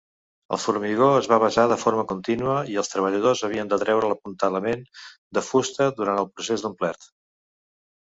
El 0.55 0.59
formigó 0.61 1.09
es 1.17 1.29
va 1.33 1.37
vessar 1.43 1.65
de 1.71 1.77
forma 1.81 2.05
continua 2.13 2.57
i 2.73 2.79
els 2.83 2.91
treballadors 2.95 3.45
havien 3.49 3.71
de 3.75 3.81
treure 3.85 4.11
l"apuntalament 4.11 4.85
de 5.39 5.47
fusta 5.53 5.91
durant 6.03 6.27
el 6.27 6.31
procés 6.35 6.69
d"omplert. 6.69 7.11